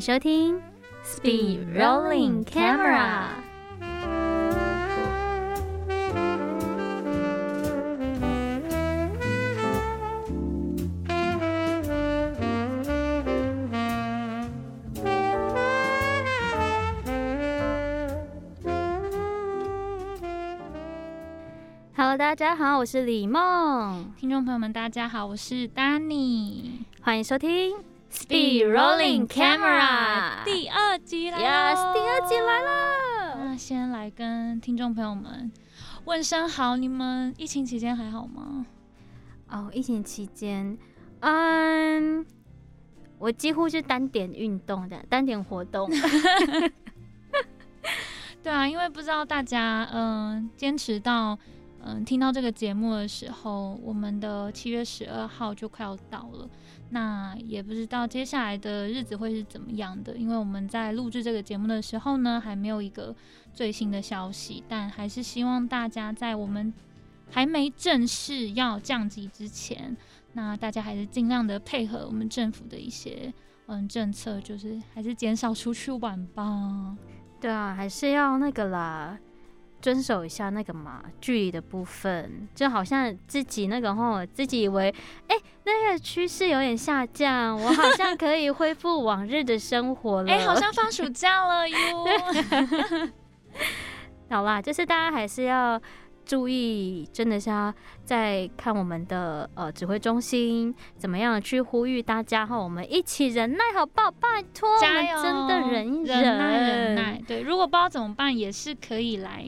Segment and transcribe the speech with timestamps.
[0.00, 0.58] 迎收听
[1.04, 3.26] Speed Rolling Camera。
[21.94, 24.14] Hello，大家好，我是李梦。
[24.16, 26.70] 听众朋友们，大家好，我是 Danny，
[27.02, 27.76] 欢迎收听
[28.10, 31.44] Speed Rolling Camera 第二集来了。
[31.44, 32.70] Yes，第二集来了。
[33.44, 35.52] 那先来跟听众朋友们
[36.04, 38.66] 问声好，你们疫情期间还好吗？
[39.48, 40.76] 哦，疫情期间，
[41.20, 42.26] 嗯，
[43.18, 45.88] 我几乎是单点运动的，单点活动。
[48.42, 51.38] 对啊，因为不知道大家嗯坚持到
[51.82, 56.48] 嗯听到这个节目的时候，我们的七月十二号就快要到了。
[56.92, 63.14] 那也不知道接下来的日子会是怎么样的，因为我们在录制这个节目的时候呢，还没有一个
[63.54, 66.74] 最新的消息，但还是希望大家在我们
[67.30, 69.96] 还没正式要降级之前，
[70.32, 73.32] 那大家还是尽量的配合我们政府的一些
[73.66, 76.96] 嗯政策，就是还是减少出去玩吧。
[77.40, 79.16] 对啊，还是要那个啦，
[79.80, 82.48] 遵守一下那个嘛距离的部分。
[82.54, 84.94] 就好像自己那个吼，自己以为
[85.28, 90.30] 哎、那个趋势有点下降，我好像可以恢复往日的生活了。
[90.32, 91.76] 哎、好像放暑假了哟。
[94.30, 95.80] 好啦，就是大家还是要
[96.24, 104.08] 注意，真的是要在看我们的呃指挥中心怎么样去呼吁大家哈，我们一起忍耐，好不好？
[104.08, 105.20] 拜托，加油！
[105.20, 107.22] 真的忍一忍耐，忍耐。
[107.26, 109.44] 对，如果不知道怎么办，也是可以来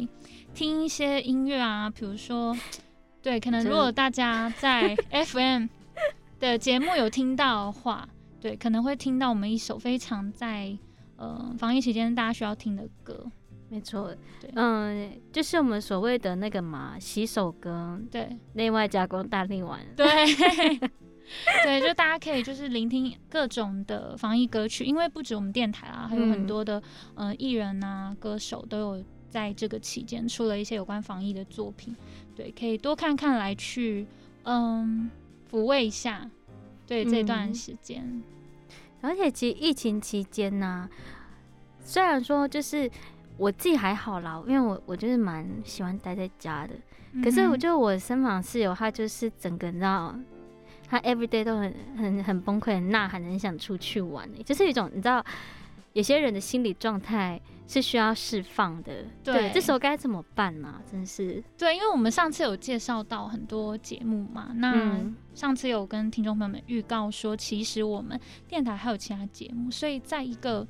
[0.55, 2.57] 听一些音乐啊，比如说，
[3.23, 4.95] 对，可能如果大家在
[5.27, 5.67] FM
[6.39, 8.09] 的节目有听到的话，
[8.41, 10.77] 对，可能会听到我们一首非常在
[11.17, 13.27] 呃防疫期间大家需要听的歌。
[13.69, 19.81] 没错对，嗯，就是我们所谓的那个嘛，洗手歌，对内外加工大力丸。
[19.97, 20.07] 对。
[21.65, 26.83] 对，就大家可以就是聆听各种的防疫歌曲，因为不止我们电台啊，还有很嗯多的
[27.15, 31.97] 呃艺人啊、歌手都有在这个期间出了一些有关防疫的作品。
[32.37, 34.07] 对，可以多看看来去
[34.43, 35.11] 嗯
[35.51, 36.31] 抚慰一下
[36.87, 38.23] 对这段嗯时间。
[39.01, 40.87] 而且其实疫情期间呢、
[41.83, 42.91] 虽然说就是
[43.39, 46.75] 我自己还好啦，因为我我就是蛮喜欢待在家的。
[47.25, 50.15] 可是我嗯觉得我身旁室友他就是整个你知道，
[50.89, 55.25] 他 every day 都很很很崩溃、很呐喊、很想出去玩欸，就是一种你知道，
[55.95, 59.05] 有些人的心理状态是需要释放的。
[59.25, 68.19] 对这时候该怎么办呢、真是，对，因为我们上次有介绍到很多节目嘛，那嗯，上次有跟听众朋友们预告说，其实我们
[68.49, 70.67] 电台还有其他节目，所以在一个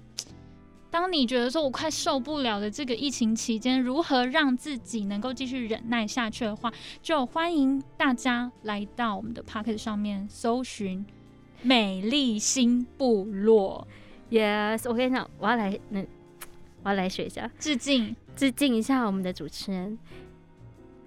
[0.90, 6.70] 当你觉得说我快受不了的这个疫情期间，如何让自己能够继续忍耐下去的话，
[7.00, 11.04] 就欢迎大家来到我们的 p o c k e t 上面搜寻
[11.62, 13.88] “美丽新部落
[14.30, 16.04] Yes，我跟你讲，我要来，那
[16.84, 18.14] 我要来学一下，”，致敬。
[18.34, 19.98] 致敬一下我们的主持人。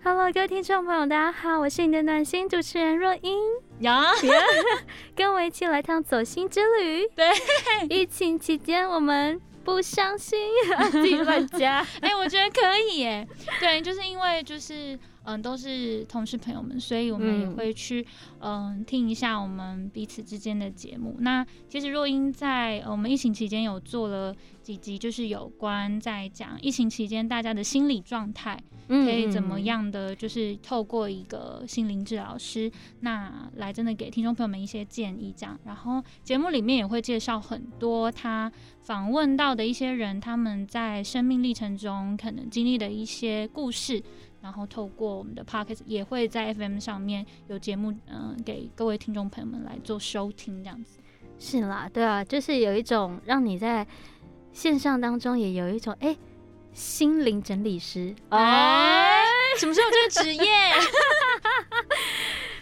[0.04, 3.40] Hello，各位听众朋友，大家好，我是你的暖心主持人若英，
[3.80, 4.04] 呀，
[5.16, 7.08] 跟我一起来趟走心之旅。
[7.18, 7.26] 对，
[7.90, 10.38] 疫情期间我们不伤心，
[10.92, 11.84] 自己乱加。
[12.02, 13.28] 哎、我觉得可以耶。
[13.60, 18.06] 对，就是因为就是嗯，都是同事朋友们，所以我们也嗯会去
[18.40, 21.16] 嗯听一下我们彼此之间的节目。
[21.20, 32.72] 那其实若英在、呃我们疫情期间有做了几集，就是有关在讲疫情期间大家的心理状态，可以怎么样的，就是透过一个心灵治疗师，
[33.02, 35.60] 那来真的给听众朋友们一些建议，这样。
[35.66, 44.02] 然后节目里面也会介绍很多他访问到的一些人，他们在生命历程中可能经历的一些故事，
[44.46, 51.00] 然后透过我们的 p o c k e t 也会在 FM 上面有节目，嗯、给各位听众朋友们来做收听，这样子。
[51.40, 53.88] 是啦，对啊，就是有一种让你在
[54.54, 56.16] 线上当中也有一种哎、
[56.74, 58.38] 心灵整理师哦，
[59.58, 60.46] 什么时候有这个职业？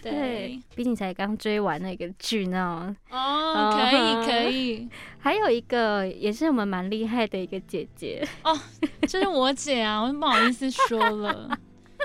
[0.00, 2.96] 对，毕竟才刚追完那个剧呢。
[3.10, 4.88] 哦，可以 可以，
[5.18, 8.58] 还有一个也是我们蛮厉害的一个姐姐哦，
[9.06, 11.58] 这是我姐啊，我不好意思说了。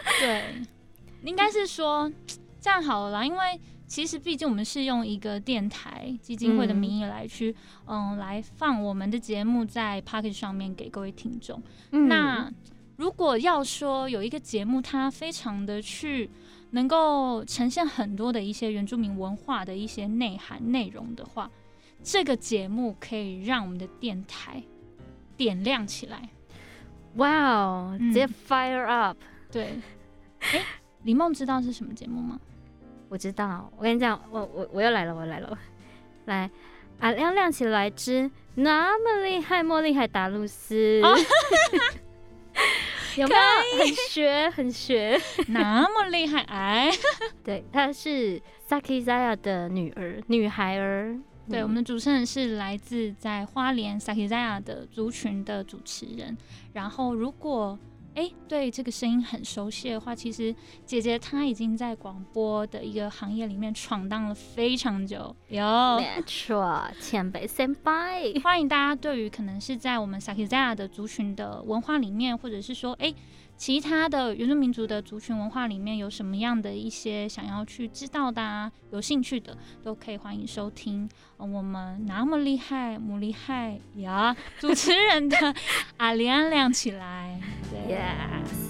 [0.20, 0.44] 对，
[1.24, 2.12] 应该是说
[2.60, 7.56] 这样好了啦，因为其实毕竟我们是用一个电台基金会的名义来去，
[7.86, 11.62] 嗯来放我们的节目在 p o c k e t 上面给各位听众。
[11.92, 12.52] 嗯那
[12.98, 16.30] 如果要说有一个节目，它非常的去
[16.72, 21.50] 能够呈现很多的一些原住民文化的一些内涵内容的话，
[22.04, 24.62] 这个节目可以让我们的电台
[25.38, 26.30] 点亮起来。
[27.16, 29.18] 哇哦，直接 fire up！
[29.52, 29.80] 对，
[30.40, 30.64] 哎，
[31.04, 32.40] 李梦知道是什么节目吗？
[33.10, 35.58] 我知道，我跟你讲，我我我又来了，我来了，
[36.26, 36.50] 来，
[37.00, 41.02] 啊亮亮起来之那么厉害，莫厉害达露斯，
[43.18, 43.42] 有没有
[43.80, 45.20] 很学很学？
[45.50, 46.92] 那么厉害哎，
[47.44, 51.18] 对，她是 Saki Zaya 的女儿，女孩儿。
[51.50, 56.38] 对，我们的主持人是来自在花莲 Saki Zaya 的族群的主持人。
[56.74, 57.80] 然后，如果
[58.20, 60.54] 哎对这个声音很熟悉的话，其实
[60.86, 65.34] 姐姐她已经在广播的一个行业里面闯荡了非常久。
[65.48, 65.64] 有，
[65.98, 68.34] 没错，前辈先拜。
[68.44, 73.16] 欢迎大家对于可能是在我们 Saki Zaya 的族群的文化里面，或者是说哎。
[73.60, 81.10] 其他的原住民族的族群文化里面有什么样的一些想要去知道的、啊、有兴趣的，都可以欢迎收听。
[81.36, 84.34] 我们那么厉害，母厉害呀！
[84.60, 85.54] 主持人的
[85.98, 87.38] 阿亮亮起来
[87.90, 88.70] ，Yes。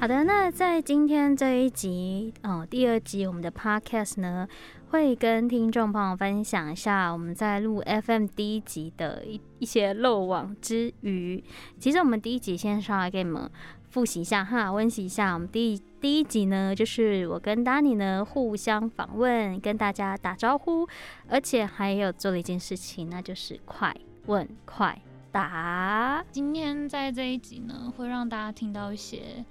[0.00, 4.46] 好的，那在今天这一集，哦，第二集我们的 Podcast 呢。
[4.90, 11.42] 会跟听众朋友分享一下我们在录 FM 第一集的一一些漏网之鱼。
[11.80, 13.50] 其实我们第一集先稍微给你们
[13.94, 15.34] 复习一下哈，温习一下。
[15.34, 20.88] 我们第第一集呢，就是我跟 Danny 呢互相访问，跟大家打招呼，
[21.28, 23.94] 而且还有做了一件事情，那就是快
[24.26, 25.00] 问快
[25.30, 26.24] 答。
[26.32, 29.44] 今天在这一集呢，会让大家听到一些，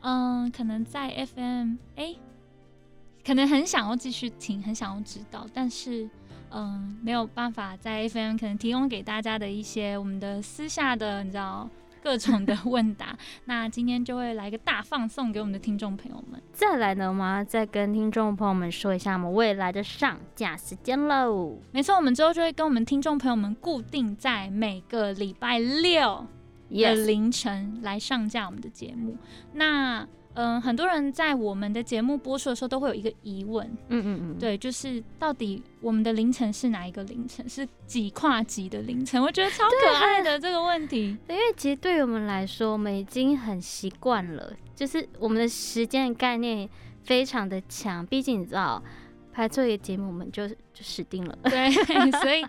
[0.00, 2.16] 嗯，可能在 FM 哎。
[3.22, 6.08] 可能很想要继续听，很想要知道，但是，
[6.50, 11.68] 嗯，没有办法在 FM 可能提供给大家的一些我们的私下的，你知道
[12.02, 13.16] 各种的问答。
[13.46, 16.40] 那今天就会来个大放送给我们的听众朋友们。
[16.52, 21.58] 再来呢，我们要再跟听众朋友们说一下我们未来的上架时间喽。
[21.72, 26.26] 没错，我们之后就会跟我们听众朋友们固定在每个礼拜六
[26.70, 29.16] 的凌晨来上架我们的节目。
[29.54, 37.48] 那嗯，很多人在我们的节目播出的时候都会有一个疑问，嗯嗯嗯，对，就是到底我们的凌晨是哪一个凌晨？
[37.48, 39.20] 是几跨几的凌晨？
[39.20, 46.68] 我觉得超可爱的这个问题， 因为其实对于我们来说，我们已经很习惯了，就是我们的时间概念
[47.02, 48.82] 非常的强，毕竟你知道。
[49.32, 51.38] 拍这个节目，我们就就死定了。
[51.44, 51.70] 对，
[52.20, 52.42] 所以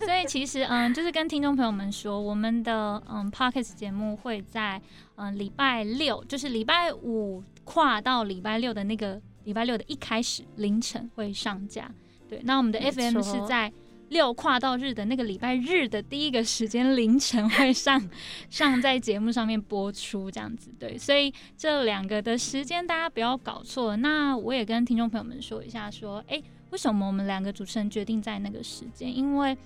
[0.00, 4.80] 所以其实嗯，就是跟听众朋友们说，我们的嗯 p o c k e t 节目会在
[5.16, 11.90] 嗯礼拜六，就是礼拜五跨到礼拜六的那个礼拜六的一开始凌晨会上架。
[12.28, 13.72] 对，那我们的 FM 是在。
[14.08, 18.02] 六跨到日的那个礼拜日的第一个时间凌晨会上
[18.48, 23.96] 上在节目上面播出这样子对，所以这两个的时间大家不要搞错。
[23.96, 29.14] 那我也跟听众朋友们说一下，说哎，为什么我们两个主持人决定在那个时间？
[29.14, 29.56] 因为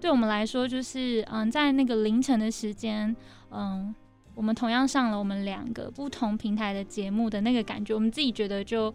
[0.00, 3.16] 对我们来说，就是嗯，在那个凌晨的时间，
[3.50, 3.94] 嗯，
[4.34, 8.94] 我们同样上了我们两个不同平台的节目的那个感觉，我们自己觉得就。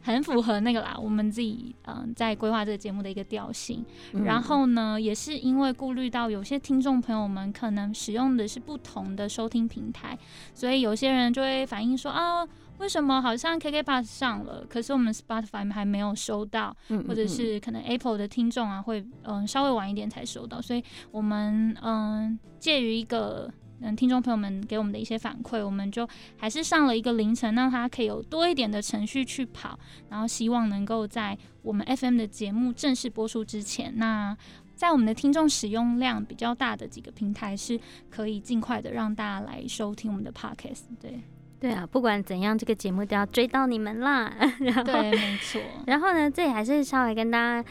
[0.00, 3.84] 很符合那个啦，我们自己嗯在规划这个节目的一个调性。
[4.24, 10.18] 然后呢，也是因为顾虑到有些听众朋友们可能使用的是不同的收听平台，
[10.54, 12.46] 所以有些人就会反映说啊，
[12.78, 16.74] 为什么好像 KK Pass 上了，可是我们 Spotify 还没有收到，
[17.06, 23.52] 或者是可能 Apple 的听众啊会嗯稍微晚一点才收到，所以我们嗯介于一个。
[23.80, 34.36] 嗯，听众朋友们给我们的一些反馈，我们就还是上了一个凌晨，让它可以有多一点的程序去跑，然后希望能够在我们 FM 的节目正式播出之前，那
[34.74, 37.78] 在我们的听众使用量比较大的几个平台，是
[38.10, 40.82] 可以尽快的让大家来收听我们的 Podcast。
[41.00, 41.20] 对，
[41.58, 44.32] 对啊，不管怎样，这个节目都要追到你们啦。
[44.84, 45.60] 对，没错。
[45.86, 47.68] 然后呢，这里还是稍微跟大家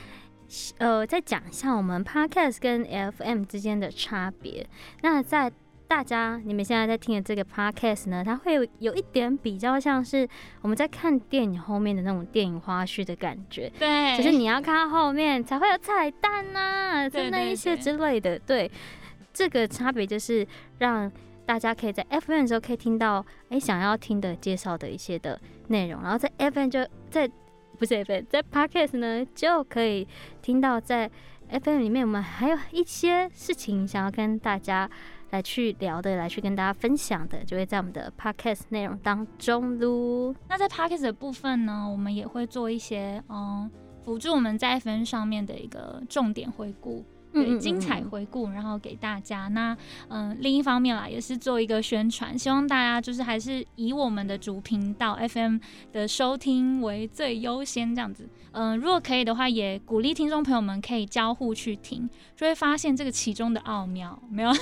[0.79, 4.67] 呃再讲一下我们 Podcast 跟 FM 之间的差别。
[5.01, 5.51] 那在
[5.87, 10.27] 大家，你们现在在听的这个 podcast 呢，它会有有一点比较像是
[10.61, 18.37] 我们在看电影后面的那种电影花絮的感觉，对，就是你要看到后面才会有彩蛋呐， 就那一些之类的。
[18.39, 18.69] 对，
[19.33, 20.45] 这个差别就是
[20.79, 21.09] 让
[21.45, 27.29] 大家可以在 FM 的时候可以听到，哎，想要听的介绍的一些的内容，然后在 FM 就在
[27.77, 30.05] 不是 FM，在 podcast 呢就可以
[30.41, 31.09] 听到在
[31.49, 34.89] FM 里面我们还有一些事情想要跟大家。
[35.31, 40.33] 来去聊的，来去跟大家分享的，就会在我们的 podcast 内容当中喽。
[40.47, 43.69] 那在 podcast 的部分呢，我们也会做一些嗯，
[44.03, 47.05] 辅助我们在 FM 上面的一个重点回顾。
[47.33, 49.49] 对，嗯精彩回顾，然后给大家。
[49.49, 55.57] 那嗯、另一方面啦，也是做一个宣传，希望大家就是还是以我们的主频道 FM
[55.91, 58.27] 的收听为最优先这样子。
[58.53, 64.17] 嗯、如果可以的话，也鼓励听众朋友们可以交互去听，就会发现这个其中的奥妙。
[64.31, 64.49] 没有。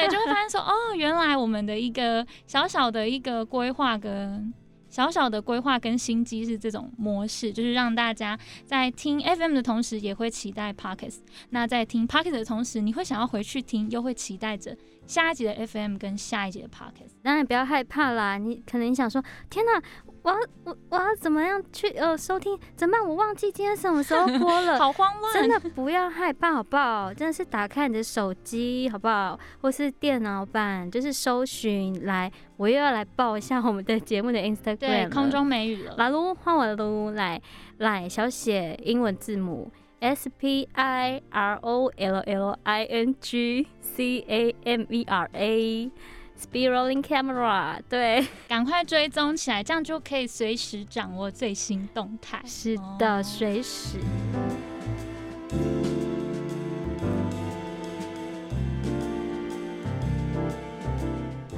[0.00, 4.52] 对，就会发现说，哦，原来我们的一个小小的一个规划跟
[4.88, 11.18] 小小的规划跟心机是这种模式，就是让大家在听 FM 的同时，也会期待 Podcast。
[11.50, 14.74] 那在听 Podcast 的同时，你会想要回去听，又会期待着
[15.06, 17.12] 下一集的 FM 跟下一集的 Podcast。
[17.22, 19.82] 当然不要害怕啦，你可能想说，天哪，
[20.22, 22.58] 我要我我要怎么样去呃收听？
[22.76, 23.08] 怎么办？
[23.08, 24.78] 我忘记今天什么时候播了。
[24.80, 27.12] 好慌乱，真的不要害怕，好不好？
[27.14, 29.38] 真的是打开你的手机，好不好？
[29.60, 32.30] 或是电脑版，就是搜寻来。
[32.56, 35.94] 我又要来报一下我们的节目的 Instagram 对空中美语了。
[35.96, 37.40] 来喽换我喽来
[37.78, 39.70] 来小写英文字母
[40.00, 45.30] S P I R O L L I N G C A M E R
[45.32, 45.90] A
[46.38, 52.40] Speed Rolling Camera，对，赶快追踪起来，这样就可以随时掌握最新动态。
[52.46, 53.98] 是的，哦随时。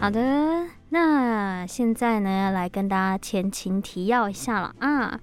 [0.00, 5.20] 好的，那现在呢，要来跟大家前情提要一下了啊。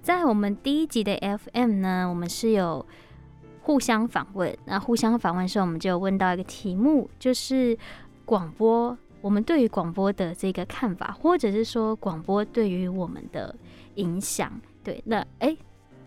[0.00, 2.86] 在我们第一集的 FM 呢，我们是有
[3.60, 4.56] 互相访问。
[4.64, 7.76] 那互相访问的时候，我们就有问到一个题目，就是
[8.26, 13.54] 广播，我们对于广播的这个看法，或者是说广播对于我们的
[13.94, 14.60] 影响。
[14.82, 15.56] 对，那诶，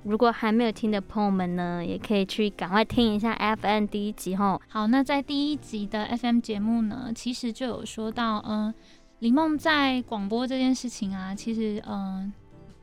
[0.03, 4.59] 如果还没有听的朋友们呢，也可以去赶快听一下 FM 第一集哈。
[4.67, 8.73] 好，那在第一集的 FM 节目呢，其实就有说到，嗯、
[9.19, 12.31] 林梦在广播这件事情啊，其实嗯、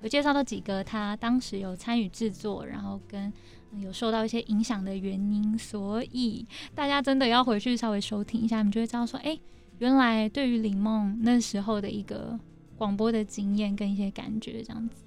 [0.00, 3.32] 有介绍到几个他当时有参与制作，然后跟、
[3.72, 9.38] 有受到一些影响的原因，所以大家真的要回去稍微收听一下，你就会知道说，哎、
[9.78, 12.38] 原来对于林梦那时候的一个
[12.76, 15.02] 广播的经验跟一些感觉这样子。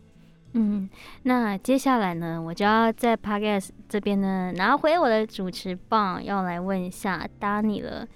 [0.54, 0.90] 嗯，
[1.24, 8.08] 那接下来呢，我就要在 Podcast 这边呢拿回我的主持棒，要来问一下 Danny 了。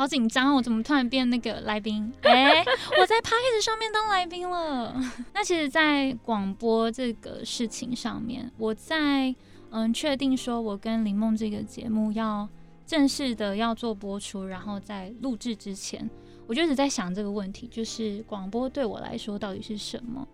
[0.00, 0.56] 好紧张哦！
[0.56, 2.10] 我怎么突然变那个来宾？
[2.24, 2.64] 哎、
[2.98, 4.98] 我在 p a c k a g e 上面当来宾了。
[5.34, 9.34] 那其实，在广播这个事情上面，我在
[9.68, 12.48] 嗯确定说我跟林梦这个节目要
[12.86, 16.08] 正式的要做播出，然后在录制之前，
[16.46, 20.26] 我就一直在想这个问题，就是广播对我来说到底是什么？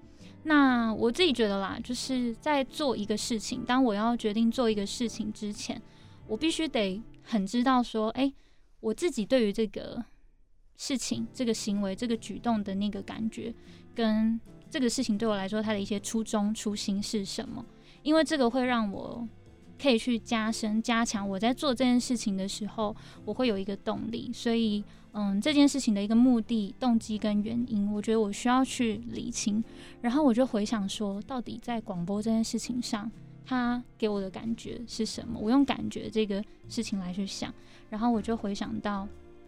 [0.45, 5.83] 那我自己觉得啦，就是在做一个事情，当我要决定做一个事情之前，
[6.29, 8.33] 我必须得很知道说，哎、
[8.81, 10.05] 我自己对于这个
[10.77, 13.55] 事情、这个行为、这个举动的那个感觉，
[13.95, 14.39] 跟
[14.71, 17.65] 这个事情对我来说它的一些初衷、初心是什么？
[18.03, 19.27] 因为这个会让我
[19.81, 24.31] 可以去加深、加强我在做这件事情的时候，我会有一个动力。
[24.33, 29.63] 所以，嗯，这件事情的一个目的、动机跟原因，我觉得我需要去理清。
[30.03, 33.11] 然后我就回想说，到底在广播这件事情上，
[33.47, 35.39] 它给我的感觉是什么？
[35.41, 37.53] 我用感觉这个事情来去想，
[37.89, 39.07] 然后我就回想到，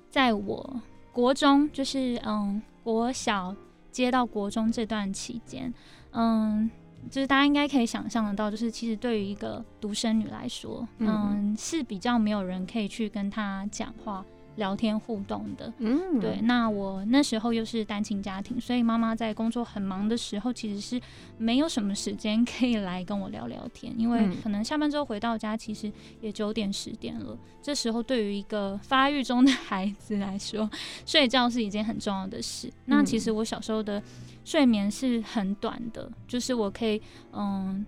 [0.09, 0.81] 在我
[1.13, 3.55] 国中，就是嗯国小
[3.91, 5.73] 接到国中这段期间，
[6.13, 6.71] 嗯，
[7.11, 14.25] 就是大家应该可以想象得到，就是其实对于一个独生女来说，嗯嗯，是比较没有人可以去跟她讲话、
[14.59, 15.73] 聊天、互动的。
[15.79, 21.01] 嗯，对，，那我那时候又是单亲家庭，所以妈妈在工作很忙的时候，其实是
[21.39, 27.39] 没有什么时间可以来跟我聊聊天，因为嗯可能下班之后回到家，其实也九点十点了。
[27.63, 30.69] 这时候对于一个发育中的孩子来说，
[31.07, 32.71] 睡觉是一件很重要的事。
[32.87, 34.03] 那其实我小时候的
[34.45, 37.01] 睡眠是很短的，就是我可以
[37.33, 37.87] 嗯。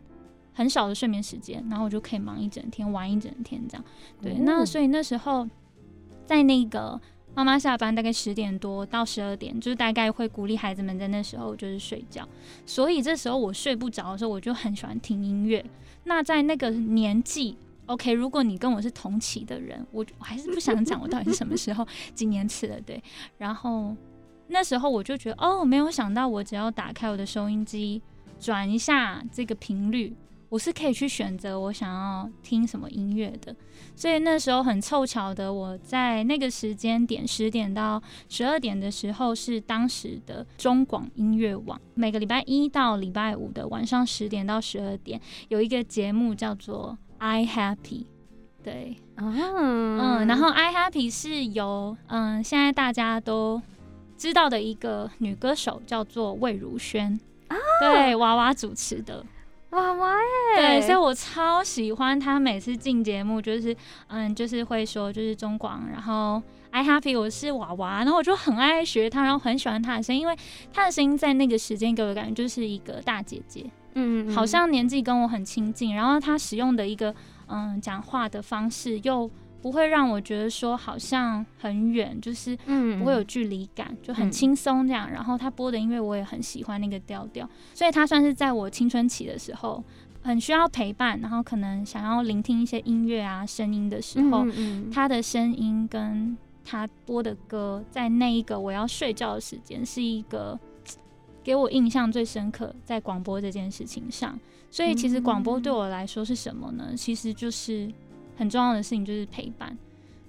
[0.53, 3.85] 很少的睡眠时间，然后我就可以忙一整天，玩一整天这样。
[4.21, 5.49] 对，那哦所以那时候
[6.31, 7.01] 在那个
[7.35, 12.29] 妈妈下班大概十点多到十二点，就是大概会鼓励孩子们在那时候就是睡觉。
[12.65, 15.65] 所以这时候我睡不着的时候，我就很喜欢听音乐。
[16.05, 21.85] 那在那个年纪， OK，如果你跟我是同期的人，我我还是不想讲我到底是什么时候
[22.15, 23.03] 几年次的对。
[23.39, 23.97] 然后
[24.47, 28.01] 那时候我就觉得，哦，没有想到我只要打开我的收音机，
[28.39, 30.15] 转一下这个频率。
[30.51, 33.55] 我是可以去选择我想要听什么音乐的，
[33.95, 48.07] 所以那时候很凑巧的，我在那个时间点十点到十二点的时候是当时的中广音乐网，每个礼拜一到礼拜五的晚上十点到十二点有一个节目叫做 I Happy，
[48.65, 53.63] 对，嗯嗯，然后 I Happy 是由嗯现在大家都
[54.19, 57.21] 知道的一个女歌手叫做魏如萱，
[57.81, 59.25] 对，娃娃主持的。
[59.71, 63.75] 娃娃耶，对，所以我超喜欢他每次进节目，就是
[64.09, 70.37] 嗯，就是会说就是中广，然后 I happy 我是娃娃，然后我就很爱学他，然后很喜欢他的声音，因为
[70.73, 77.15] 他的声音在那个时间给我的感觉就是一个大姐姐，嗯，好像年纪跟我很亲近，然后他使用的一个
[77.47, 79.31] 嗯讲话的方式又
[79.63, 85.11] 不会让我觉得说好像很远，就是嗯不会有距离感，就很轻松这样。
[85.11, 89.83] 然后他播的音乐我也很喜欢那个调调，所以他算是在我青春期的时候
[90.23, 94.47] 很需要陪伴，然后可能想要聆听一些音乐啊声音的时候，
[94.93, 100.59] 他的声音跟他播的歌，在那一个我要睡觉的时间，是一个
[101.43, 104.39] 给我印象最深刻在广播这件事情上。
[104.71, 106.93] 所以其实广播对我来说是什么呢？
[106.97, 107.91] 其实就是
[108.41, 109.77] 很重要的事情，就是陪伴。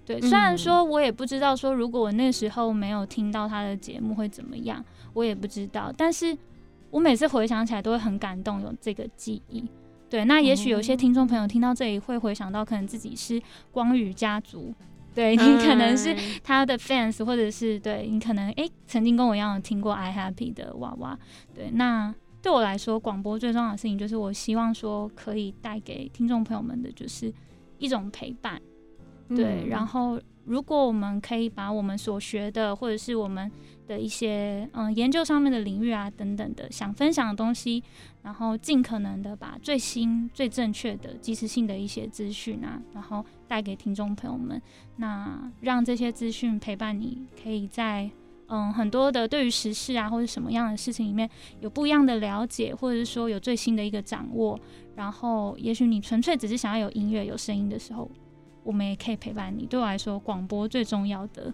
[0.06, 5.94] 对，虽然说我也不知道说如果我那时候没有听到他的节目会怎么样，我也不知道。
[5.96, 6.38] 但是
[6.90, 9.64] 我每次回想起来都会很感动，有这个记忆。
[10.10, 13.42] 对，那也许有些听众朋友听到这里会回想到，可能自己是
[13.72, 14.74] 光宇家族，
[15.16, 16.14] 对你可能是
[16.44, 21.18] 他的 fans，或者是对你可能诶曾经跟我一样有听过 I Happy 的娃娃。
[21.56, 27.32] 对，那对我来说，广播最重要的事情就是我希望说可以带给听众朋友们的就是
[27.82, 28.62] 一种陪伴。
[29.36, 33.50] 对，然后如果我们可以把我们所学的，或者是我们
[33.88, 37.82] 的一些嗯研究上面的领域啊等等的想分享的东西，
[38.24, 44.62] 然后尽可能的把最新、最正确的、及时性的一些资讯啊，然后带给听众朋友们，
[44.98, 48.10] 那让这些资讯陪伴你，可以在
[48.52, 51.28] 嗯很多的对于时事啊或者什么样的事情里面
[51.62, 54.60] 有不一样的了解，或者是说有最新的一个掌握，
[54.96, 58.10] 然后也许你纯粹只是想要有音乐、有声音的时候。
[58.64, 59.66] 我们也可以陪伴你。
[59.66, 61.52] 对我来说，广播最重要的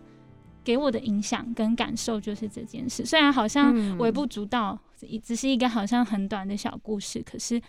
[0.61, 3.05] 给我的影响跟感受就是这件事。
[3.05, 4.77] 虽然好像微不足道，
[5.23, 7.61] 只是一个好像很短的小故事，可是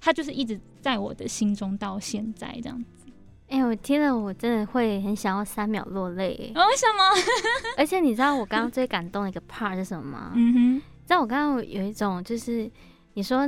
[0.00, 3.05] 它就是一直在我的心中到现在这样子。
[3.48, 6.52] 哎，我听了我真的会很想要三秒落泪。
[6.54, 7.02] 为什么？
[7.78, 10.32] 而且你知道我刚刚最感动的一个 part 是什么吗？
[10.34, 12.70] 嗯哼，知道我刚刚有一种就是
[13.14, 13.46] 你说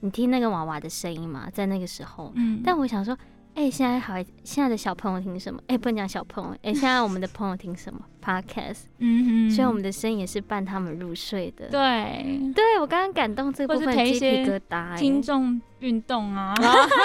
[0.00, 3.16] 你听那个娃娃的声音嘛，在那个时候，嗯，但我想说。
[3.54, 5.60] 哎，现在好，现在的小朋友听什么？
[5.66, 6.56] 哎，不能讲小朋友。
[6.62, 8.82] 哎，现在我们的朋友听什么？Podcast。
[8.98, 11.68] 嗯哼，所以我们的声音也是伴他们入睡的。
[11.68, 14.96] 对，对我刚刚感动这部分鸡皮疙瘩。
[14.98, 16.52] 听众运动啊，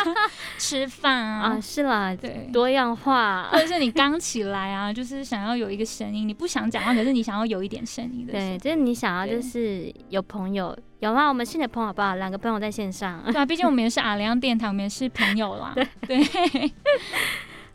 [0.57, 3.47] 吃饭啊，是啦，对，多样化。
[3.51, 8.33] 或者是你刚起来啊， 就是想要有一个声音，你不想讲话，可是你想要有一点声音的。
[8.33, 12.15] 对，就是你想要，就是有朋友，有吗，我们新的朋友好不好？
[12.15, 13.21] 两个朋友在线上。
[13.31, 15.75] 对啊，毕竟我们也是阿良电台，我们也是朋友啦。
[16.07, 16.19] 对，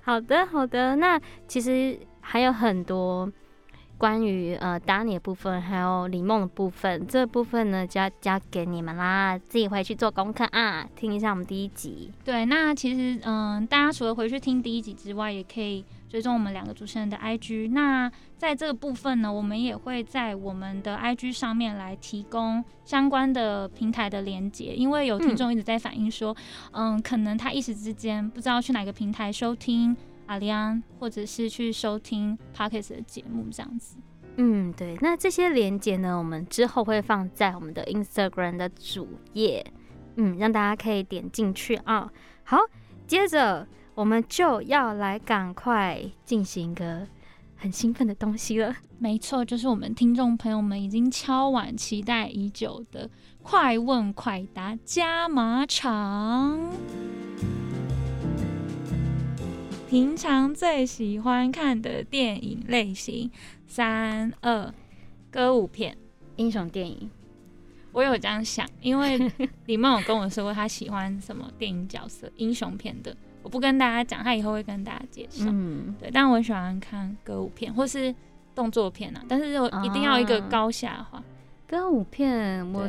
[0.02, 0.96] 好的，好的。
[0.96, 1.98] 那其实
[2.30, 3.30] 还有很多。
[3.96, 12.12] 关于呃打你的部分，还有李梦的部分，这部分呢就要交给你们啦，自己回去做功课啊，听一下我们第一集。
[12.24, 17.72] 对，那其实嗯，大家除了回去听第一集之外，也可以追踪我们两个主持人的 IG。
[17.72, 26.36] 那在这个部分呢，我们也会在我们的 IG 上面来提供相关的平台的连接，因为有听众一直在反映说，
[26.70, 29.96] 嗯，可能他一时之间不知道去哪个平台收听。
[30.28, 33.96] 阿里安，或者是去收听 Parkes 的节目这样子。
[34.36, 34.96] 嗯，对。
[35.00, 39.66] 那这些连接呢，我们之后会放在我们的 Instagram 的主页，
[40.16, 42.08] 嗯，让大家可以点进去啊。
[42.44, 42.58] 好，
[43.06, 47.04] 接着我们就要来赶快进行一个
[47.56, 48.76] 很兴奋的东西了。
[48.98, 53.10] 没错，就是我们听众朋友们已经敲碗期待已久的
[53.42, 56.60] 快问快答加码场。
[59.88, 63.30] 平常最喜欢看的电影类型，
[63.66, 64.70] 三二
[65.30, 65.96] 歌舞片、
[66.36, 67.10] 英雄电影。
[67.92, 69.18] 我有这样想，因为
[69.64, 73.16] 李梦有跟我说过他喜欢什么电影角色，英雄片的。
[73.42, 75.46] 我不跟大家讲，他以后会跟大家介绍。
[75.48, 76.10] 嗯，对。
[76.12, 78.14] 但我喜欢看歌舞片或是
[78.54, 81.24] 动作片啊，但是我一定要一个高下话。
[81.66, 82.86] 歌舞片，我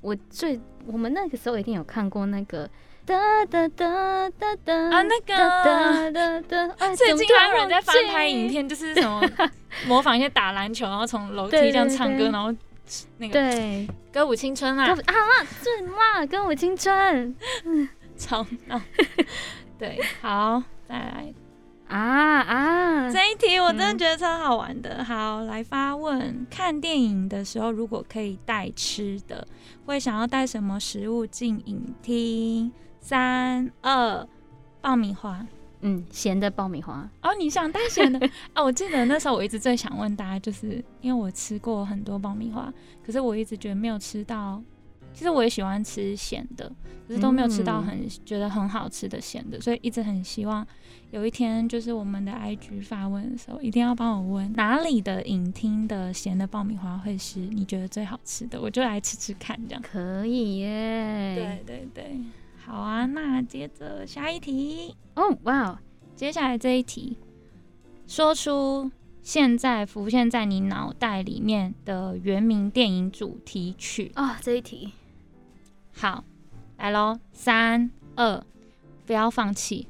[0.00, 2.68] 我最我们那个时候一定有看过那个。
[3.10, 9.20] 哒哒哒哒哒啊，那个最近还有人在翻拍影片，就是什么
[9.88, 12.54] 模仿一些打篮球，然后从楼梯这样唱歌，然后
[13.18, 14.94] 那个对歌舞青春啊啊
[15.60, 17.34] 最辣歌舞青春，
[18.16, 18.80] 超闹。
[19.76, 21.34] 对，好，再来
[21.88, 21.98] 啊
[22.42, 23.10] 啊！
[23.10, 25.02] 这一题我真的觉得超好玩的。
[25.02, 29.44] 好，来发问：看电影的时候，如果可以带吃的，
[29.86, 32.70] 会想要带什么食物进影厅？
[33.00, 34.26] 三二
[34.80, 35.44] 爆米花，
[35.80, 37.08] 嗯，咸的爆米花。
[37.22, 38.20] 哦，你想带咸的
[38.52, 38.62] 啊？
[38.62, 42.72] 我记得那时候我一直最想问大家，就是因为我吃过很多爆米花，
[43.04, 44.62] 可是我一直觉得没有吃到
[45.12, 46.70] 其实我也喜欢吃咸的，
[47.08, 50.64] 可是都没有吃到嗯很、觉得很好吃的咸的，所以一直很希望
[51.10, 59.82] 有一天就是我们的 IG 发问的时候，一定要帮我问哪里的影厅的咸的爆米花会是你觉得最好吃的，我就来吃吃看这样。
[59.82, 61.62] 可以耶。
[61.66, 62.20] 对对对，
[62.70, 64.94] 好啊，那接着下一题。
[65.16, 65.76] 哦，哇，
[66.14, 67.18] 接下来这一题，
[68.06, 68.88] 说出
[69.22, 74.12] 现在浮现在你脑袋里面的原名电影主题曲。
[74.14, 74.92] 哦，这一题，
[75.96, 76.22] 好，
[76.78, 78.40] 来喽，三二，
[79.04, 79.88] 不要放弃。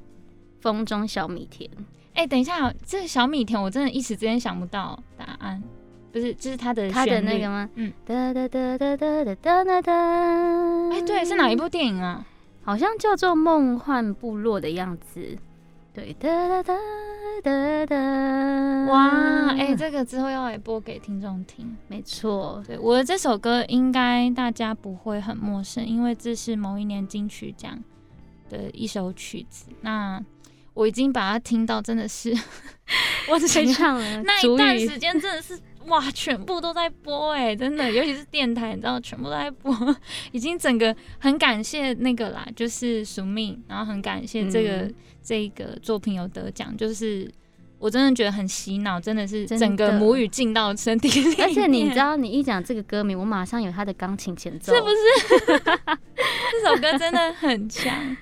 [0.62, 1.70] 风中小米田。
[2.14, 5.62] 哎、等一下哦，这个小米田我真的一时之间想不到答案，
[6.10, 7.68] 不是，这是它的他的那个吗？
[7.74, 9.92] 嗯，哒哒哒哒哒哒哒哒哒。
[10.92, 12.26] 哎、对，是哪一部电影啊？
[12.70, 15.36] 好像叫做《梦幻部落》的样子。
[15.92, 16.72] 对，哒哒哒
[17.42, 17.96] 哒哒。
[18.86, 21.76] 哇，哎、这个之后要来播给听众听。
[21.88, 27.76] 没错，对，我的这首歌应该大家不会很陌生，因为这是某一年金曲奖
[28.48, 29.66] 的一首曲子。
[29.80, 30.22] 那
[30.74, 32.32] 我已经把它听到，真的是
[33.28, 34.22] 我只谁想唱了？
[34.22, 35.58] 那一段时间真的是
[35.90, 39.72] 哇，全部都在播哎、真的， 尤其是电台，你知道，全部都在播，
[40.32, 47.30] 已经整个很感谢那个啦，就是署命，然后很感谢这个、嗯这个作品有得奖，就是
[47.78, 55.60] 我真的觉得很洗脑，真的是整个母语进到身体里，而且你知道，你一讲这个歌名，我马上有他的钢琴前奏，是不是？
[56.16, 58.16] 这首歌真的很强。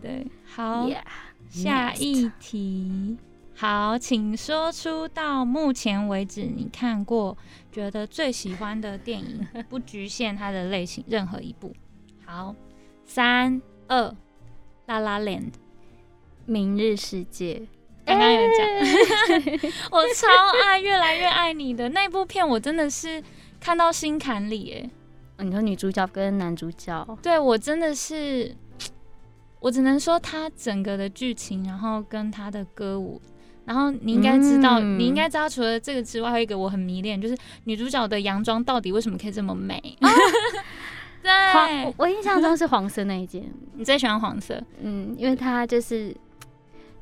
[0.00, 1.02] 对，好 Yeah，
[1.50, 3.16] 下一题。
[3.64, 7.34] 好，请说出到目前为止你看过
[7.72, 11.74] 觉得最喜欢的电影，不局限它的类型，任何一部。
[12.26, 12.54] 好，
[13.06, 14.14] 三二
[14.84, 15.52] ，La La Land。
[16.44, 17.62] 明日世界。
[18.04, 18.68] 刚刚有讲，
[19.90, 20.28] 我超
[20.62, 23.24] 爱《越来越爱你》的那部片，我真的是
[23.58, 24.90] 看到心坎里耶。
[25.38, 28.54] 你说女主角跟男主角，对我真的是，
[29.60, 33.22] 我只能说他整个的剧情，然后跟他的歌舞，
[33.64, 39.80] 然后你应该知道，嗯你应该知道，除了这个之外，还有一个我很迷恋，就是女主角的洋装到底为什么可以这么美？
[41.52, 46.14] 黄，对，我印象中是黄色那一件，你最喜欢黄色，嗯，因为它就是。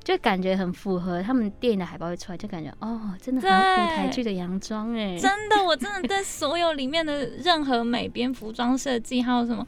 [0.02, 9.64] 就感觉很符合他们电影的海报一出来，就感觉哦，真的很舞台剧的洋装哎，真的，我真的对所有里面的任何美编、服装设计，还有什么，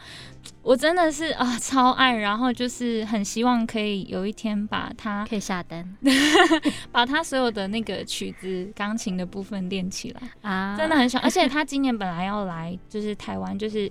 [0.62, 5.96] 我真的是啊超爱，然后就是很希望可以有一天把它可以下单。
[6.90, 10.20] 把它所有的那个曲子、钢琴的部分练起来。
[10.42, 13.90] 啊，真的很喜欢，而且 他今年本来要来，就是台湾，就是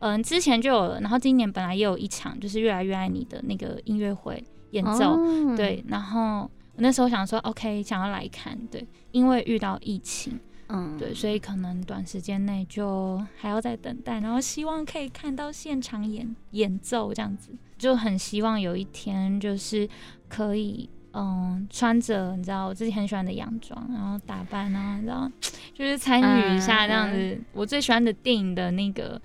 [0.00, 19.88] 嗯之前就有了，然后今年本来也有一场，就是越来越爱你的那个音乐会演奏，哦，对，然后我那时候想说，OK，想要来看，对，因为遇到疫情，嗯，对，所以可能短时间内就还要再等待，然后希望可以看到现场演演奏这样子，就很希望有一天就是
[20.28, 20.88] 可以。
[21.14, 25.28] 嗯，穿着你知道我自己很喜欢的洋装，然后打扮，然后你知道，
[25.74, 29.20] 就是参与一下这样子，我最喜欢的电影的那个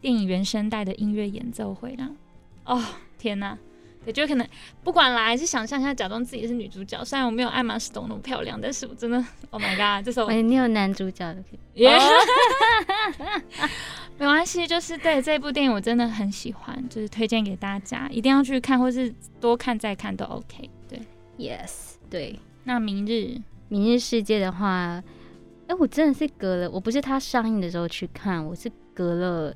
[0.00, 2.16] 电影原声带的音乐演奏会，这样。
[2.64, 2.82] 哦，
[3.18, 3.56] 天哪！
[4.06, 4.48] 对，就可能
[4.84, 7.04] 不管啦，还是想象一下，假装自己是女主角。
[7.04, 9.16] 虽然我没有艾玛史东那么漂亮，但是我真的
[9.50, 11.98] ，Oh my god，这首哎，你有男主角的 可以，耶，
[14.16, 20.70] 没关系，就是对这部电影我真的很喜欢，就是推荐给大家，一定要去看，或是多看再看都 OK。
[20.88, 21.00] 对
[21.36, 25.02] ，Yes，对，那明日明日世界的话，
[25.66, 29.52] 哎、我真的是隔了，我不是它上映的时候去看，我是隔了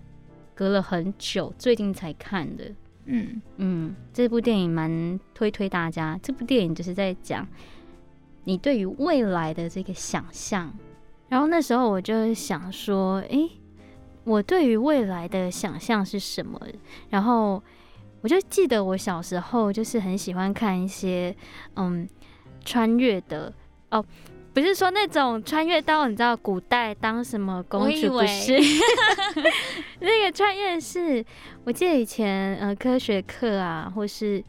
[0.56, 2.64] 隔了很久，最近才看的。
[3.06, 6.18] 嗯嗯，这部电影蛮推推大家。
[6.22, 7.46] 这部电影就是在讲
[8.44, 10.72] 你对于未来的这个想象。
[11.28, 13.50] 然后那时候我就想说，诶，
[14.24, 16.60] 我对于未来的想象是什么？
[17.08, 17.62] 然后
[18.20, 21.34] 我就记得我小时候就是很喜欢看一些
[21.76, 22.08] 嗯
[22.64, 23.52] 穿越的
[23.90, 24.04] 哦。
[24.52, 28.58] 不是说那种穿越到你知道古代当什么公主，不是。
[30.00, 31.24] 那个穿越是，
[31.64, 34.42] 我记得以前呃科学课啊，或是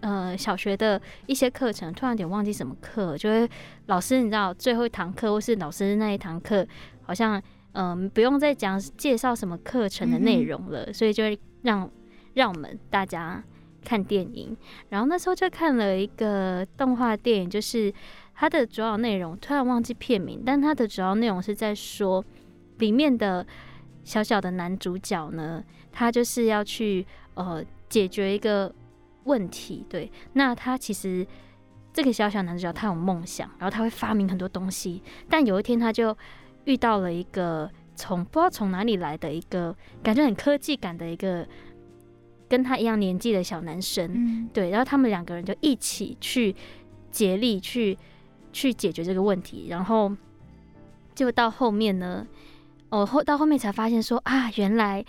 [0.00, 3.48] 呃小学的一些课程，突然有点忘记什么课，就会
[3.86, 6.66] 老师你知道最后一堂课或是老师那一堂课，
[7.02, 7.40] 好像
[7.78, 11.90] 嗯、不用再讲介绍什么课程的内容了，所以就会让
[12.32, 13.44] 让我们大家
[13.84, 14.56] 看电影。
[14.88, 17.92] 然后那时候就看了一个动画电影，就是
[18.36, 22.22] 它的主要内容突然忘记片名，但它的主要内容是在说
[22.78, 23.44] 里面的
[24.04, 28.72] 小小的男主角呢，他就是要去呃解决一个
[29.24, 29.84] 问题。
[29.88, 31.26] 对，那他其实
[31.92, 36.16] 这个小小男主角他有梦想，然后他会发明很多东西，但有一天他就
[36.66, 41.48] 遇到了一个从不知道从哪里来的一个感觉很科技感的一个
[42.48, 46.54] 跟他一样年纪的小男生，嗯对，然后他们两个人就一起去
[47.10, 47.96] 竭力去
[48.56, 50.10] 去解决这个问题，然后
[51.14, 52.26] 就到后面呢，
[52.88, 55.04] 我后到后面才发现说啊，原来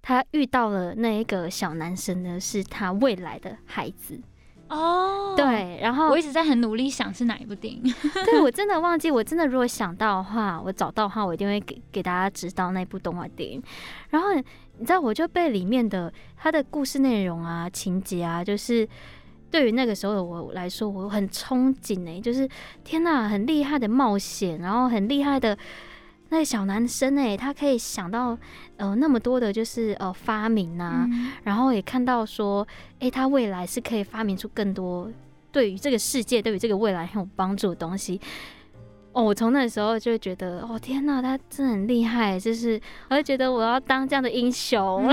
[0.00, 4.20] 他遇到了那一个小男生呢，是他未来的孩子，
[4.68, 7.82] 哦，，对，然后我一直在很努力想是哪一部电影。
[8.24, 13.60] 对我真的忘记，我真的如果想到的话，我找到的话，我一定会给给大家知道那部动画电影。
[14.10, 18.88] 然后你知道，我就被里面的他的故事内容啊、情节啊，就是
[19.54, 22.48] 对于那个时候的我来说，我很憧憬哎、就是
[22.82, 25.56] 天呐，很厉害的冒险，然后很厉害的
[26.30, 28.36] 那个小男生哎、他可以想到
[28.78, 32.66] 呃那么多的就是呃发明啊，嗯然后也看到说，
[32.98, 35.08] 诶，他未来是可以发明出更多
[35.52, 38.20] 对于这个世界、对于这个未来很有帮助的东西。
[39.12, 45.08] 哦，我从那时候就会觉得，哦天呐，他真的很厉害，就是我就觉得我要当这样的英雄。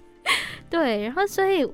[0.68, 1.66] 对，然后所以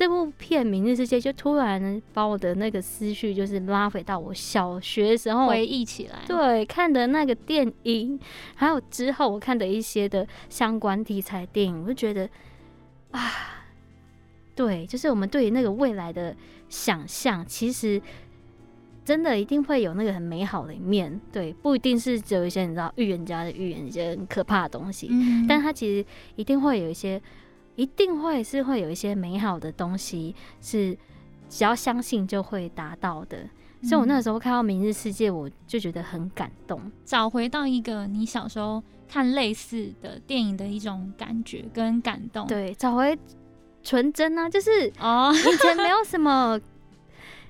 [0.00, 8.18] 这部片《明日世界》就突然把我的那个思绪就是拉回到我小学时候回忆起来，对，看的那个电影，
[8.54, 12.26] 还有之后我看的一些的相关题材电影，我就觉得
[13.10, 13.66] 啊，
[14.54, 16.34] 对，就是我们对于那个未来的
[16.70, 18.00] 想象，其实
[19.04, 21.20] 真的一定会有那个很美好的一面。
[21.30, 27.20] 对，不一定是只有一些你知道预言家的预言一些很可怕的东西，嗯，但它其实一定会有一些，
[27.80, 30.94] 一定会是会有一些美好的东西，是
[31.48, 33.38] 只要相信就会达到的。
[33.82, 36.78] 所以我那时候看到《明日世界》，我就觉得很感动。
[37.06, 43.18] 找回到一个你小时候看类似的电影的一种感觉跟感动。，对，找回
[43.82, 46.60] 纯真啊，就是哦，以前没有什么。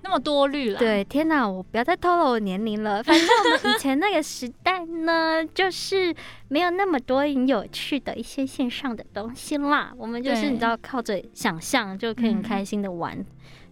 [0.03, 3.03] 那么多虑了。，对，天哪，我不要再透露我年龄了。
[3.05, 6.15] 反正我们以前那个时代呢，就是
[6.49, 9.93] 没有那么多很有趣的一些线上的东西啦。
[9.97, 13.25] 我们就是你知道，靠着想象就可以很嗯开心的玩。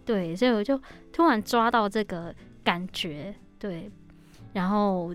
[0.05, 0.79] 对，所以我就
[1.11, 3.91] 突然抓到这个感觉，对，
[4.53, 5.13] 然后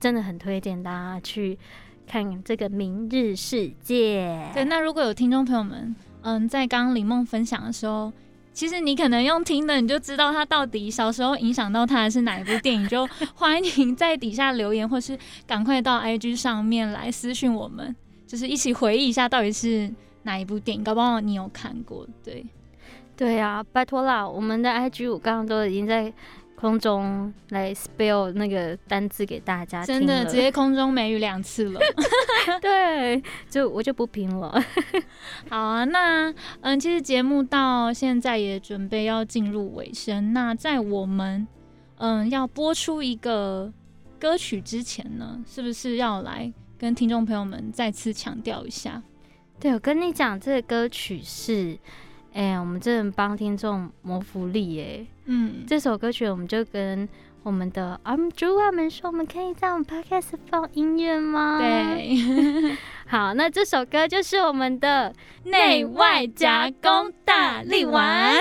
[0.00, 1.58] 真的很推荐大家去
[2.06, 4.48] 看这个《明日世界》。
[4.54, 8.12] 对，那如果有听众朋友们，嗯，在刚刚林梦分享的时候，
[8.56, 15.16] 其实你可能用听的，你就知道他到底小时候影响到他的是哪一部电影，就欢迎在底下留言，或是
[15.46, 17.94] 赶快到 IG 上面来私讯我们，
[18.26, 19.92] 就是一起回忆一下到底是
[20.22, 22.46] 哪一部电影，搞不好你有看过，对。
[23.14, 26.10] 对啊，拜托啦，我们的 IG 我刚刚都已经在
[26.56, 31.80] 空中来 spell 那个单字给大家听真的直接空中美语两次了。
[32.60, 34.60] 对，就我就不拼了。
[35.50, 40.32] 好啊，那嗯，其实节目到现在也准备要进入尾声。
[40.32, 41.46] 那在我们
[41.98, 43.72] 嗯要播出一个
[44.18, 49.02] 歌曲之前呢，是不是要来跟听众朋友们再次强调一下？
[49.58, 51.78] 对，我跟你讲，这个歌曲是，
[52.36, 55.06] 哎、我们真的帮听众谋福利耶。
[55.24, 57.08] 嗯，这首歌曲我们就跟
[57.42, 61.58] 我们的 M 主管们说，我们可以在我们 podcast 放音乐吗？。
[61.58, 62.76] 对，
[63.08, 65.10] 好，那这首歌就是我们的
[65.44, 68.36] 内外夹攻大力丸。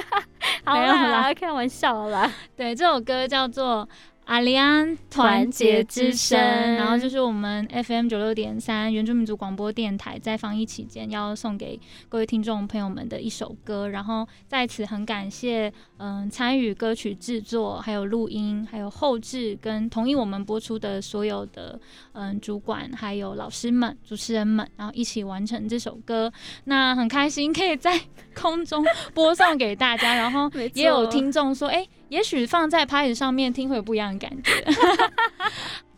[0.64, 2.32] 好啦，开玩笑啦。
[2.56, 3.86] 对，这首歌叫做。
[4.24, 15.70] 阿里安团结之声，然后就是我们 FM 九六点三原住民族广播电台在防疫期间要送给各位听众朋友们的一首歌，然后在此很感谢
[16.06, 21.80] 嗯参与歌曲制作、还有录音、还有后置跟同意我们播出的所有的
[22.12, 26.30] 嗯主管、还有老师们、主持人们，然后一起完成这首歌。
[26.64, 27.98] 那很开心可以在
[28.36, 34.52] 空中播送给大家，然后也有听众说，哎、也许放在拍子上面听会有不一样的感觉。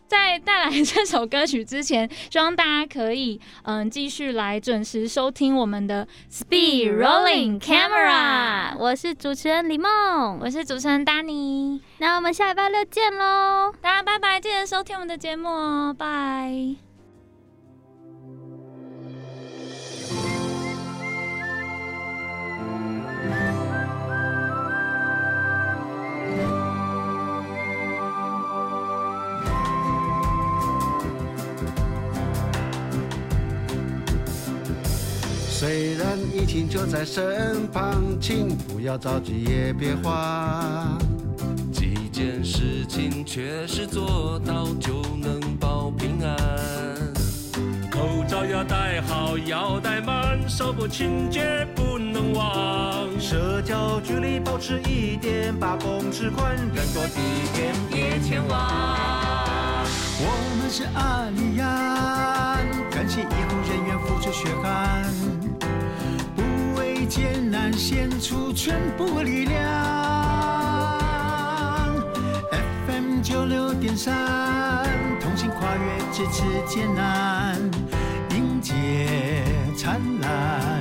[0.09, 8.77] 在带来这首歌曲之前，希望大家可以嗯继续来准时收听我们的 Speed Rolling Camera。
[8.79, 13.73] 我是主持人李梦，我是主持人 Danny，那我们下礼拜六见喽。
[13.81, 16.86] 大家拜拜，记得收听我们的节目哦，拜。
[36.07, 40.97] 然疫情就在身旁，请不要着急，也别慌。
[41.73, 46.37] 几件事情确实做到就能保平安。
[47.90, 53.09] 口罩要戴好，要戴满，手部清洁不能忘。
[53.19, 57.19] 社交距离保持一点八公尺宽，人多地
[57.53, 58.71] 点别前往。
[60.21, 60.25] 我
[60.57, 65.03] 们是阿里安，感谢医护人员付出血汗，
[67.77, 69.61] 献出全部力量。
[72.87, 74.15] FM 九六点三，
[75.21, 77.61] 同心跨越咫尺艰难，
[78.31, 79.45] 迎接
[79.77, 80.81] 灿烂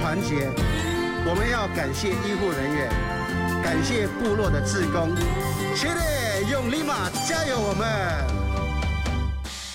[0.00, 0.48] 团结，
[1.24, 2.88] 我们要感谢医护人员，
[3.62, 5.14] 感谢部落的志工。
[5.74, 6.50] 起立！
[6.50, 7.56] 用力马加油！
[7.58, 7.86] 我们。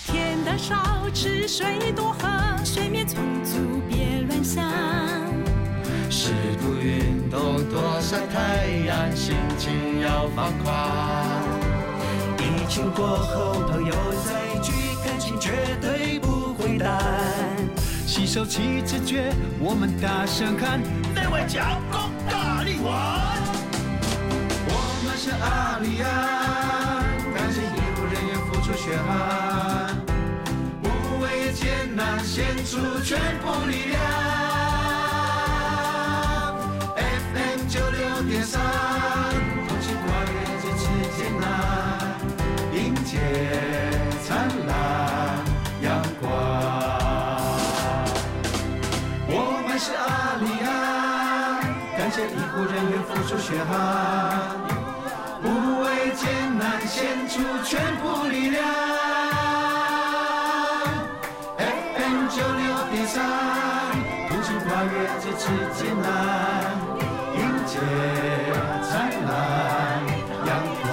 [0.05, 2.27] 天大少吃水多喝，
[2.63, 4.63] 睡眠充足别乱想。
[6.09, 10.73] 适度运动，多晒太阳，心情要放宽。
[12.37, 13.93] 疫情过后，朋友
[14.25, 14.71] 再聚，
[15.05, 15.51] 感情绝
[15.81, 17.36] 对不会淡。
[18.17, 20.81] 携手齐直觉，我们大声喊：
[21.13, 23.37] 内外夹攻大力丸！
[24.65, 24.73] 我
[25.05, 29.95] 们是阿里安，感谢医护人员付出血汗，
[30.81, 30.89] 不
[31.21, 34.76] 畏艰难，献出全部力量。
[53.27, 54.55] 出血汗，
[55.41, 58.63] 不畏艰难，献出全部力量。
[61.57, 63.21] FM 九六点三，
[64.29, 66.07] 同心跨越这次艰难，
[67.35, 67.77] 迎接
[68.81, 69.29] 灿烂
[70.45, 70.49] 阳
[70.81, 70.87] 光。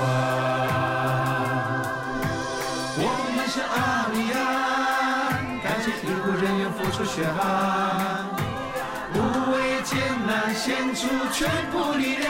[2.99, 3.01] 我
[3.37, 4.37] 们是阿里安，
[5.63, 8.14] 感谢医护人员付出血汗，
[9.95, 12.29] 艰难，献出全部力量。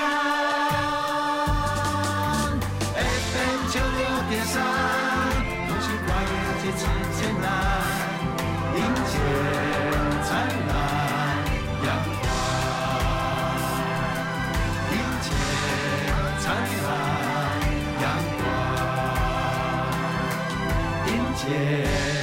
[2.92, 3.00] 一
[3.33, 3.35] 分
[3.72, 3.81] 九
[4.29, 4.55] 点三，
[5.66, 6.83] 同心跨越这次
[7.16, 7.44] 艰难，
[8.77, 9.12] 迎接
[10.24, 10.29] 灿
[10.68, 10.70] 烂
[11.87, 11.87] 阳
[12.20, 12.22] 光，
[14.92, 15.27] 迎接
[16.40, 16.44] 灿
[16.85, 16.87] 烂
[18.03, 18.05] 阳
[18.37, 18.44] 光，
[21.07, 22.13] 迎接。